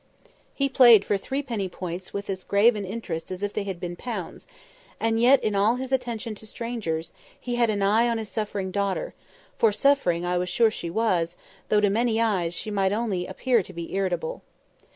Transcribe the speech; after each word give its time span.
He 0.55 0.67
played 0.67 1.05
for 1.05 1.15
threepenny 1.15 1.69
points 1.69 2.11
with 2.11 2.27
as 2.27 2.43
grave 2.43 2.75
an 2.75 2.85
interest 2.85 3.29
as 3.29 3.43
if 3.43 3.53
they 3.53 3.65
had 3.65 3.79
been 3.79 3.95
pounds; 3.95 4.47
and 4.99 5.19
yet, 5.19 5.43
in 5.43 5.53
all 5.53 5.75
his 5.75 5.91
attention 5.91 6.33
to 6.41 6.47
strangers, 6.47 7.13
he 7.39 7.53
had 7.53 7.69
an 7.69 7.83
eye 7.83 8.09
on 8.09 8.17
his 8.17 8.27
suffering 8.27 8.71
daughter—for 8.71 9.71
suffering 9.71 10.25
I 10.25 10.39
was 10.39 10.49
sure 10.49 10.71
she 10.71 10.89
was, 10.89 11.35
though 11.69 11.81
to 11.81 11.91
many 11.91 12.19
eyes 12.19 12.55
she 12.55 12.71
might 12.71 12.91
only 12.93 13.27
appear 13.27 13.61
to 13.61 13.73
be 13.73 13.93
irritable. 13.93 14.41